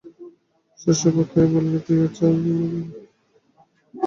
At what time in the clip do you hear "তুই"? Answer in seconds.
1.85-1.97